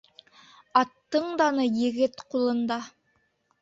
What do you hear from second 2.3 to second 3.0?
ҡулында.